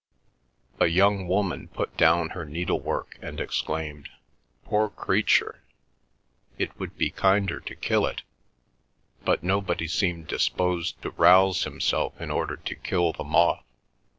A 0.79 0.87
young 0.87 1.27
woman 1.27 1.67
put 1.67 1.95
down 1.95 2.29
her 2.29 2.43
needlework 2.43 3.19
and 3.21 3.39
exclaimed, 3.39 4.09
"Poor 4.65 4.89
creature! 4.89 5.61
it 6.57 6.75
would 6.79 6.97
be 6.97 7.11
kinder 7.11 7.59
to 7.59 7.75
kill 7.75 8.07
it." 8.07 8.23
But 9.23 9.43
nobody 9.43 9.87
seemed 9.87 10.25
disposed 10.25 10.99
to 11.03 11.11
rouse 11.11 11.65
himself 11.65 12.19
in 12.19 12.31
order 12.31 12.57
to 12.57 12.75
kill 12.75 13.13
the 13.13 13.23
moth. 13.23 13.63